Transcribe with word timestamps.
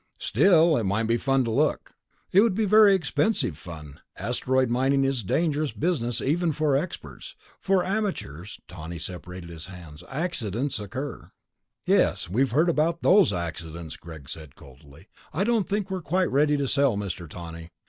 "Still, 0.17 0.77
it 0.77 0.83
might 0.85 1.03
be 1.05 1.17
fun 1.17 1.43
to 1.43 1.51
look." 1.51 1.91
"It 2.31 2.39
could 2.39 2.55
be 2.55 2.65
very 2.65 2.95
expensive 2.95 3.55
fun. 3.55 3.99
Asteroid 4.17 4.67
mining 4.71 5.03
is 5.03 5.21
a 5.21 5.25
dangerous 5.25 5.73
business, 5.73 6.21
even 6.21 6.53
for 6.53 6.75
experts. 6.75 7.35
For 7.59 7.85
amateurs...." 7.85 8.59
Tawney 8.67 8.97
spread 8.97 9.43
his 9.43 9.67
hands. 9.67 10.03
"Accidents 10.09 10.79
occur...." 10.79 11.29
"Yes, 11.85 12.27
we've 12.27 12.49
heard 12.49 12.67
about 12.67 13.03
those 13.03 13.31
accidents," 13.31 13.95
Greg 13.95 14.27
said 14.27 14.55
coldly. 14.55 15.07
"I 15.33 15.43
don't 15.43 15.69
think 15.69 15.91
we're 15.91 16.01
quite 16.01 16.31
ready 16.31 16.57
to 16.57 16.67
sell, 16.67 16.97
Mr. 16.97 17.29
Tawney. 17.29 17.69